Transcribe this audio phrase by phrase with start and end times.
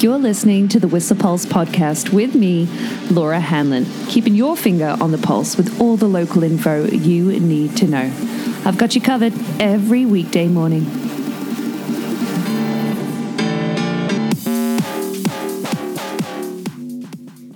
[0.00, 2.66] You're listening to the Whistler Pulse podcast with me,
[3.10, 7.76] Laura Hanlon, keeping your finger on the pulse with all the local info you need
[7.78, 8.12] to know.
[8.64, 10.84] I've got you covered every weekday morning.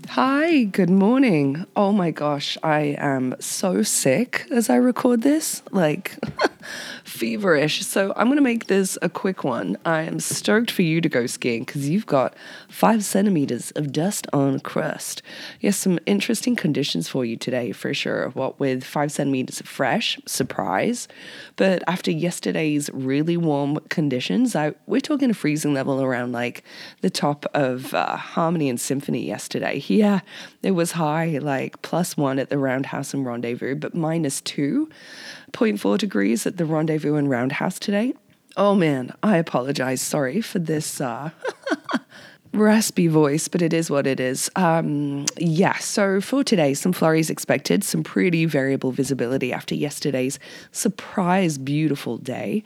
[0.08, 1.64] Hi, good morning.
[1.76, 5.62] Oh my gosh, I am so sick as I record this.
[5.70, 6.18] Like,
[7.12, 7.84] feverish.
[7.84, 9.76] So I'm going to make this a quick one.
[9.84, 12.34] I am stoked for you to go skiing because you've got
[12.68, 15.22] five centimeters of dust on crust.
[15.60, 18.30] Yes, some interesting conditions for you today for sure.
[18.30, 21.06] What with five centimeters of fresh, surprise.
[21.56, 26.64] But after yesterday's really warm conditions, I, we're talking a freezing level around like
[27.02, 29.82] the top of uh, Harmony and Symphony yesterday.
[29.86, 30.20] Yeah,
[30.62, 36.46] it was high, like plus one at the Roundhouse and Rendezvous, but minus 2.4 degrees
[36.46, 38.14] at the Rendezvous and Roundhouse today.
[38.56, 40.00] Oh man, I apologize.
[40.00, 41.30] Sorry for this uh,
[42.52, 44.50] raspy voice, but it is what it is.
[44.56, 50.38] Um, yeah, so for today, some flurries expected, some pretty variable visibility after yesterday's
[50.70, 52.62] surprise beautiful day.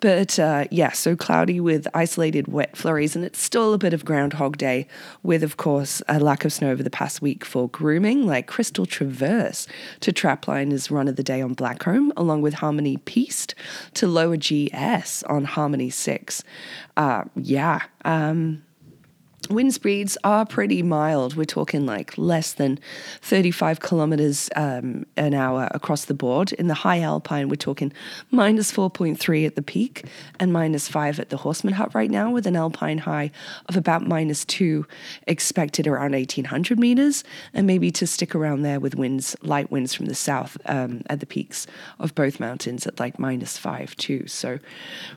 [0.00, 4.04] But uh, yeah, so cloudy with isolated wet flurries, and it's still a bit of
[4.04, 4.86] Groundhog Day
[5.22, 8.86] with, of course, a lack of snow over the past week for grooming, like Crystal
[8.86, 9.66] Traverse
[10.00, 13.54] to Trapline is run of the day on Blackcomb, along with Harmony Piste
[13.94, 16.42] to Lower GS on Harmony 6.
[16.96, 17.82] Uh, yeah.
[18.04, 18.62] Um,
[19.48, 21.36] Wind speeds are pretty mild.
[21.36, 22.80] We're talking like less than
[23.22, 26.52] 35 kilometers um, an hour across the board.
[26.54, 27.92] In the high alpine, we're talking
[28.30, 30.04] minus 4.3 at the peak
[30.40, 33.30] and minus 5 at the Horstman Hut right now, with an alpine high
[33.66, 34.84] of about minus 2
[35.26, 37.22] expected around 1800 meters,
[37.54, 41.20] and maybe to stick around there with winds, light winds from the south um, at
[41.20, 41.66] the peaks
[42.00, 44.26] of both mountains at like minus 5 too.
[44.26, 44.58] So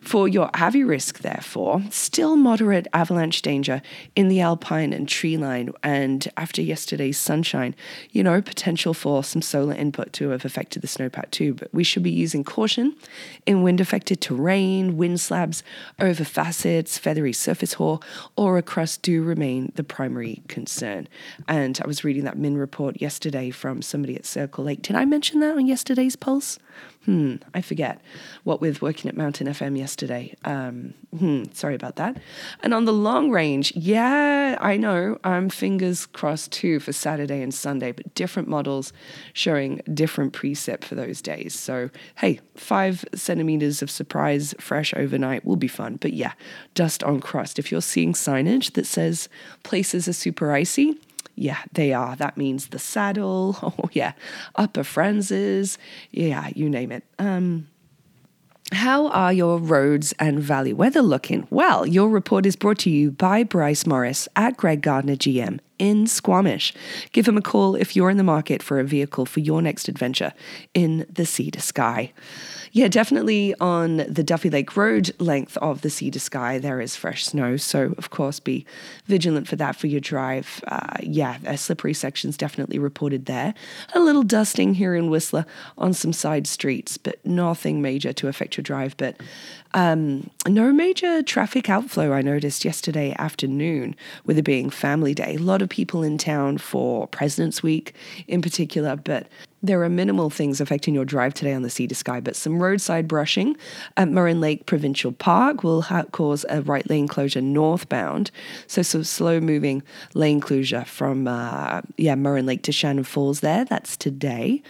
[0.01, 3.81] for your AVI risk, therefore, still moderate avalanche danger
[4.19, 7.73] in the alpine and tree line, and after yesterday's sunshine,
[8.11, 11.53] you know, potential for some solar input to have affected the snowpack too.
[11.53, 12.97] But we should be using caution
[13.45, 15.63] in wind affected terrain, wind slabs
[16.01, 18.01] over facets, feathery surface hoar,
[18.35, 21.07] or a crust do remain the primary concern.
[21.47, 24.81] And I was reading that MIN report yesterday from somebody at Circle Lake.
[24.81, 26.59] Did I mention that on yesterday's Pulse?
[27.05, 28.01] Hmm, I forget.
[28.43, 30.35] What with working at Mountain FM yesterday.
[30.43, 32.17] Um, hmm, sorry about that.
[32.61, 34.08] And on the long range, yeah,
[34.59, 35.17] I know.
[35.23, 38.93] I'm fingers crossed too for Saturday and Sunday, but different models
[39.33, 41.57] showing different precip for those days.
[41.57, 45.95] So, hey, five centimeters of surprise fresh overnight will be fun.
[45.95, 46.33] But yeah,
[46.75, 47.57] dust on crust.
[47.57, 49.29] If you're seeing signage that says
[49.63, 50.99] places are super icy,
[51.35, 52.15] yeah, they are.
[52.17, 53.57] That means the saddle.
[53.79, 54.13] Oh, yeah.
[54.55, 55.77] Upper Frances.
[56.11, 57.03] Yeah, you name it.
[57.17, 57.67] Um,
[58.71, 61.47] how are your roads and valley weather looking?
[61.49, 66.05] Well, your report is brought to you by Bryce Morris at Greg Gardner GM in
[66.05, 66.73] Squamish.
[67.11, 69.87] Give him a call if you're in the market for a vehicle for your next
[69.87, 70.33] adventure
[70.73, 72.13] in the sea to sky.
[72.71, 76.95] Yeah, definitely on the Duffey Lake Road length of the sea to sky, there is
[76.95, 77.57] fresh snow.
[77.57, 78.65] So, of course, be
[79.05, 80.63] vigilant for that for your drive.
[80.67, 83.55] Uh, yeah, a slippery sections definitely reported there.
[83.95, 85.45] A little dusting here in Whistler
[85.77, 88.95] on some side streets, but nothing major to affect your drive.
[88.97, 89.19] But
[89.73, 93.95] um, no major traffic outflow I noticed yesterday afternoon,
[94.25, 95.35] with it being family day.
[95.35, 97.93] A lot of people in town for President's Week
[98.27, 99.27] in particular, but
[99.61, 102.61] there are minimal things affecting your drive today on the sea to sky, but some
[102.61, 103.57] roadside brushing
[103.97, 108.31] at Murrin Lake Provincial Park will ha- cause a right lane closure northbound.
[108.67, 113.65] So, some slow moving lane closure from, uh, yeah, Murrin Lake to Shannon Falls there.
[113.65, 114.63] That's today.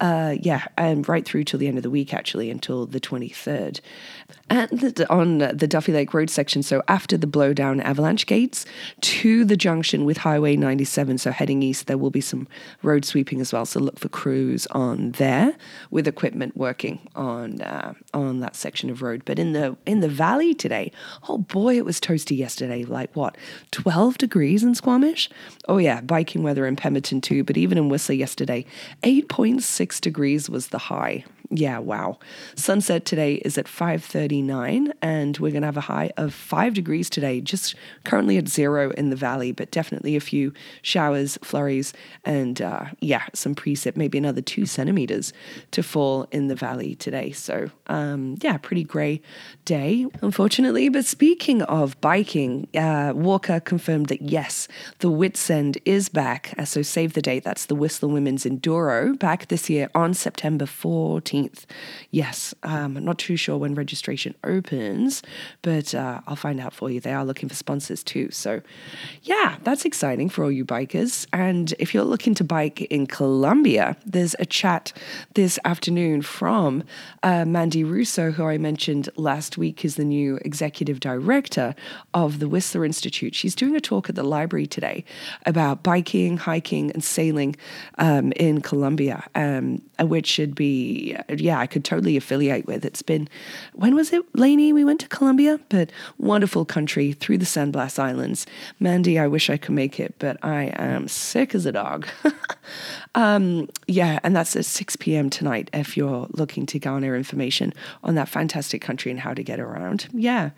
[0.00, 3.80] Uh, yeah, and right through till the end of the week, actually, until the 23rd.
[4.41, 8.64] And the, on the Duffey Lake Road section, so after the blowdown avalanche gates
[9.00, 12.46] to the junction with Highway 97, so heading east, there will be some
[12.82, 13.64] road sweeping as well.
[13.64, 15.56] So look for crews on there
[15.90, 19.22] with equipment working on uh, on that section of road.
[19.24, 20.92] But in the in the valley today,
[21.28, 22.84] oh boy, it was toasty yesterday.
[22.84, 23.36] Like what,
[23.70, 25.30] 12 degrees in Squamish?
[25.68, 27.44] Oh yeah, biking weather in Pemberton too.
[27.44, 28.66] But even in Whistler yesterday,
[29.02, 31.24] 8.6 degrees was the high
[31.54, 32.18] yeah, wow.
[32.54, 33.68] Sunset today is at
[34.46, 37.74] 5:39 and we're going to have a high of 5 degrees today, just
[38.04, 40.52] currently at 0 in the valley, but definitely a few
[40.82, 41.92] showers, flurries
[42.24, 45.32] and uh, yeah, some precip, maybe another 2 centimeters
[45.70, 47.32] to fall in the valley today.
[47.32, 49.20] So, um, yeah, pretty gray
[49.64, 50.88] day, unfortunately.
[50.88, 54.68] But speaking of biking, uh, WORCA confirmed that yes,
[54.98, 56.54] the Whitsend is back.
[56.58, 57.44] Uh, so save the date.
[57.44, 61.64] That's the Whistler Women's Enduro back this year on September 14th.
[62.10, 65.22] Yes, um, I'm not too sure when registration opens,
[65.62, 67.00] but uh, I'll find out for you.
[67.00, 68.30] They are looking for sponsors too.
[68.30, 68.62] So,
[69.22, 71.26] yeah, that's exciting for all you bikers.
[71.32, 74.92] And if you're looking to bike in Colombia, there's a chat
[75.34, 76.84] this afternoon from
[77.22, 81.74] uh, Mandy Russo, who I mentioned last week is the new executive director
[82.14, 83.34] of the Whistler Institute.
[83.34, 85.04] She's doing a talk at the library today
[85.46, 87.56] about biking, hiking, and sailing
[87.98, 92.84] um, in Colombia, um, which should be, yeah, I could totally affiliate with.
[92.84, 93.28] It's been,
[93.74, 94.72] when was it, Lainey?
[94.72, 98.46] We went to Colombia, but wonderful country through the San Blas Islands.
[98.80, 102.06] Mandy, I wish I could make it, but I am sick as a dog.
[103.14, 105.30] um, yeah, and that's at 6 p.m.
[105.30, 107.72] tonight if you're looking to garner information
[108.02, 110.08] on that fantastic country and how to get around.
[110.12, 110.50] Yeah.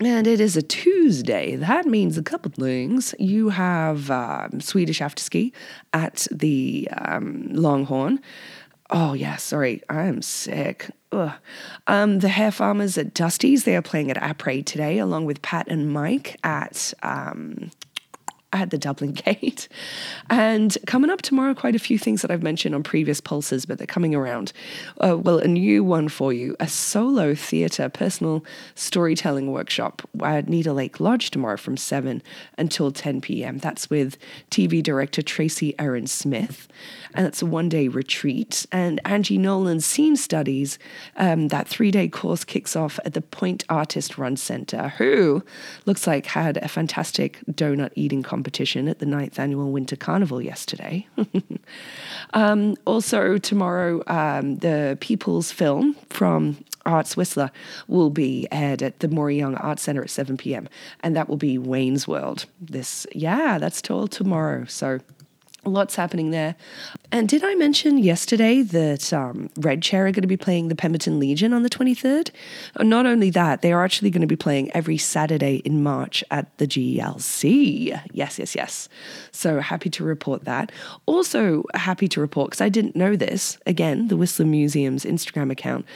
[0.00, 1.56] And it is a Tuesday.
[1.56, 3.14] That means a couple things.
[3.18, 5.52] You have um, Swedish afterski
[5.92, 8.20] at the um, Longhorn.
[8.90, 10.90] Oh, yeah, sorry, I'm sick.
[11.12, 11.32] Ugh.
[11.86, 15.68] Um, the hair farmers at Dusty's, they are playing at Apres today, along with Pat
[15.68, 17.70] and Mike at um,
[18.52, 19.68] at the Dublin Gate.
[20.30, 23.78] And coming up tomorrow, quite a few things that I've mentioned on previous pulses, but
[23.78, 24.52] they're coming around.
[25.00, 30.72] Uh, well, a new one for you a solo theatre personal storytelling workshop at Nita
[30.72, 32.22] Lake Lodge tomorrow from 7
[32.56, 33.58] until 10 p.m.
[33.58, 34.16] That's with
[34.50, 36.68] TV director Tracy Erin Smith.
[37.14, 38.66] And it's a one day retreat.
[38.72, 40.78] And Angie Nolan's Scene Studies,
[41.16, 45.42] um, that three day course kicks off at the Point Artist Run Centre, who
[45.86, 51.04] looks like had a fantastic donut eating competition at the ninth annual Winter Carnival yesterday.
[52.34, 56.56] um, also, tomorrow, um, the People's Film from
[56.86, 57.50] Arts Whistler
[57.88, 60.68] will be aired at the Maury Young Arts Centre at 7 p.m.
[61.00, 62.46] And that will be Wayne's World.
[62.60, 64.66] This, yeah, that's all tomorrow.
[64.66, 65.00] So
[65.64, 66.54] Lots happening there.
[67.10, 70.74] And did I mention yesterday that um, Red Chair are going to be playing the
[70.74, 72.30] Pemberton Legion on the 23rd?
[72.76, 76.22] Uh, not only that, they are actually going to be playing every Saturday in March
[76.30, 77.98] at the GLC.
[78.12, 78.90] Yes, yes, yes.
[79.32, 80.70] So happy to report that.
[81.06, 85.86] Also, happy to report, because I didn't know this, again, the Whistler Museum's Instagram account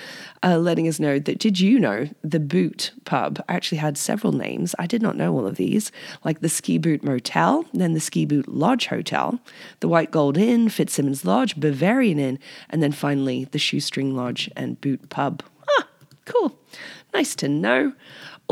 [0.42, 4.74] uh, letting us know that did you know the Boot pub actually had several names?
[4.78, 5.92] I did not know all of these,
[6.24, 9.38] like the Ski Boot Motel, then the Ski Boot Lodge Hotel,
[9.80, 10.68] the White Gold Inn,
[11.02, 12.38] Fitzsimmons Lodge, Bavarian Inn,
[12.70, 15.42] and then finally the Shoestring Lodge and Boot Pub.
[15.68, 15.88] Ah,
[16.26, 16.56] cool.
[17.12, 17.92] Nice to know.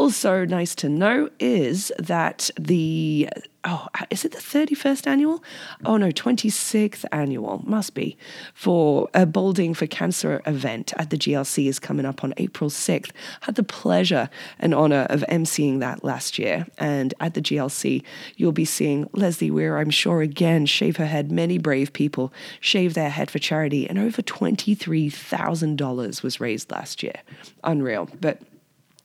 [0.01, 3.29] Also, nice to know is that the
[3.65, 5.45] oh, is it the 31st annual?
[5.85, 8.17] Oh no, 26th annual must be
[8.55, 13.11] for a Balding for Cancer event at the GLC is coming up on April 6th.
[13.43, 16.67] Had the pleasure and honor of emceeing that last year.
[16.79, 18.03] And at the GLC,
[18.37, 21.31] you'll be seeing Leslie Weir, I'm sure, again, shave her head.
[21.31, 27.17] Many brave people shave their head for charity, and over $23,000 was raised last year.
[27.63, 28.09] Unreal.
[28.19, 28.41] But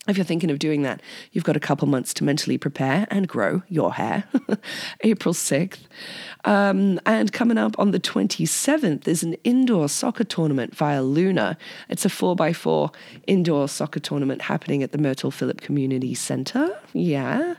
[0.08, 3.28] if you're thinking of doing that, you've got a couple months to mentally prepare and
[3.28, 4.26] grow your hair.
[5.02, 5.80] April 6th.
[6.44, 11.58] Um, and coming up on the 27th is an indoor soccer tournament via Luna.
[11.90, 12.94] It's a 4x4
[13.26, 16.78] indoor soccer tournament happening at the Myrtle Philip Community Centre.
[16.94, 17.56] Yeah.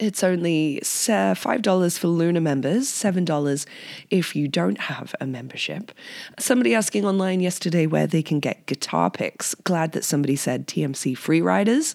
[0.00, 3.66] It's only $5 for Luna members, $7
[4.08, 5.92] if you don't have a membership.
[6.38, 9.54] Somebody asking online yesterday where they can get guitar picks.
[9.56, 11.94] Glad that somebody said TMC Free Riders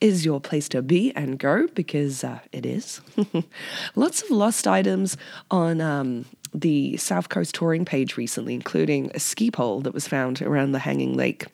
[0.00, 3.00] is your place to be and go because uh, it is.
[3.94, 5.16] Lots of lost items
[5.50, 5.80] on.
[5.80, 6.24] Um,
[6.56, 10.78] the South Coast touring page recently, including a ski pole that was found around the
[10.78, 11.46] Hanging Lake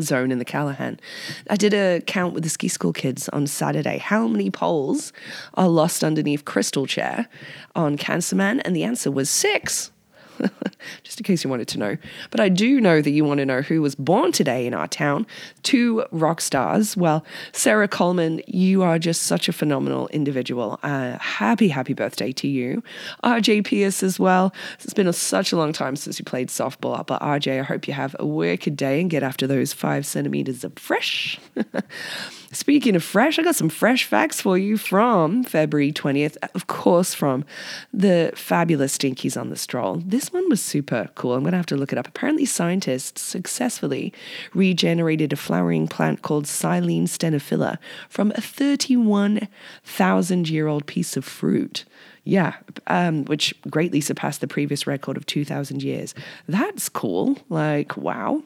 [0.00, 1.00] zone in the Callaghan.
[1.48, 3.98] I did a count with the ski school kids on Saturday.
[3.98, 5.12] How many poles
[5.54, 7.28] are lost underneath Crystal Chair
[7.74, 8.60] on Cancer Man?
[8.60, 9.90] And the answer was six.
[11.02, 11.96] just in case you wanted to know.
[12.30, 14.88] But I do know that you want to know who was born today in our
[14.88, 15.26] town.
[15.62, 16.96] Two rock stars.
[16.96, 20.78] Well, Sarah Coleman, you are just such a phenomenal individual.
[20.82, 22.82] Uh, happy, happy birthday to you.
[23.24, 24.52] RJ Pierce as well.
[24.80, 27.88] It's been a, such a long time since you played softball, but RJ, I hope
[27.88, 31.38] you have a wicked day and get after those five centimeters of fresh.
[32.50, 37.12] Speaking of fresh, I got some fresh facts for you from February 20th, of course,
[37.12, 37.44] from
[37.92, 40.02] the fabulous Stinkies on the Stroll.
[40.06, 41.34] This one was super cool.
[41.34, 42.08] I'm going to have to look it up.
[42.08, 44.14] Apparently, scientists successfully
[44.54, 47.76] regenerated a flowering plant called Silene stenophylla
[48.08, 51.84] from a 31,000 year old piece of fruit.
[52.24, 52.54] Yeah,
[52.86, 56.14] um, which greatly surpassed the previous record of 2,000 years.
[56.46, 57.36] That's cool.
[57.50, 58.42] Like, wow.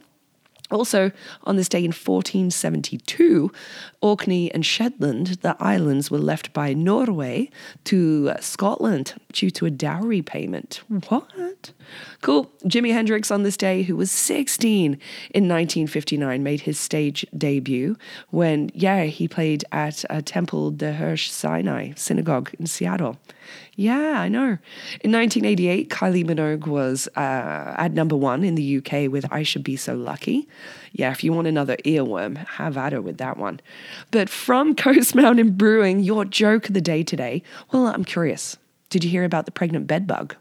[0.73, 1.13] Also,
[1.45, 3.53] on this day in 1472,
[4.01, 7.51] Orkney and Shetland, the islands, were left by Norway
[7.85, 10.81] to Scotland due to a dowry payment.
[10.89, 11.73] What?
[12.23, 12.51] Cool.
[12.65, 14.99] Jimi Hendrix on this day, who was 16 in
[15.49, 17.97] 1959, made his stage debut
[18.31, 23.19] when, yeah, he played at a Temple de Hirsch Sinai Synagogue in Seattle.
[23.75, 24.59] Yeah, I know.
[25.01, 29.65] In 1988, Kylie Minogue was uh, at number one in the UK with I Should
[29.65, 30.49] Be So Lucky.
[30.93, 33.61] Yeah, if you want another earworm, have at her with that one.
[34.11, 37.43] But from Coast Mountain Brewing, your joke of the day today.
[37.73, 38.57] Well, I'm curious.
[38.91, 40.37] Did you hear about the pregnant bedbug?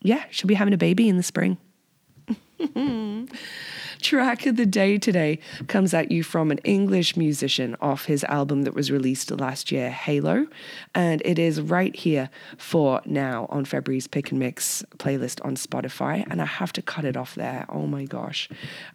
[0.00, 1.58] Yeah, she'll be having a baby in the spring.
[4.00, 5.38] track of the day today
[5.68, 9.90] comes at you from an English musician off his album that was released last year,
[9.90, 10.46] Halo.
[10.94, 16.26] And it is right here for now on February's Pick and Mix playlist on Spotify.
[16.30, 17.66] And I have to cut it off there.
[17.68, 18.48] Oh my gosh.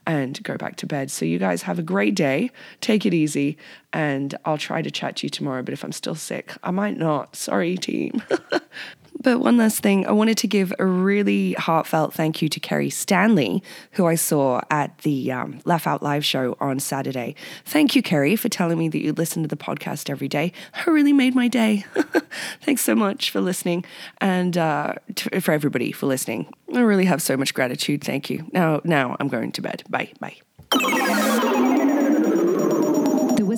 [0.05, 1.11] And go back to bed.
[1.11, 2.51] So you guys have a great day.
[2.79, 3.57] Take it easy.
[3.93, 5.63] And I'll try to chat to you tomorrow.
[5.63, 7.35] But if I'm still sick, I might not.
[7.35, 8.21] Sorry, team.
[9.21, 12.89] But one last thing, I wanted to give a really heartfelt thank you to Kerry
[12.89, 17.35] Stanley, who I saw at the um, Laugh Out Live show on Saturday.
[17.65, 20.53] Thank you, Kerry, for telling me that you listen to the podcast every day.
[20.75, 21.85] It really made my day.
[22.61, 23.85] Thanks so much for listening
[24.19, 26.51] and uh, to, for everybody for listening.
[26.73, 28.03] I really have so much gratitude.
[28.03, 28.47] Thank you.
[28.53, 29.83] Now, now I'm going to bed.
[29.89, 30.11] Bye.
[30.19, 30.97] Bye.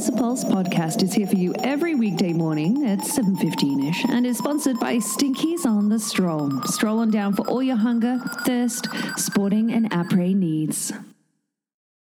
[0.05, 4.77] The Pulse podcast is here for you every weekday morning at 7.15ish and is sponsored
[4.77, 6.61] by Stinkies on the Stroll.
[6.63, 10.91] Stroll on down for all your hunger, thirst, sporting and après needs.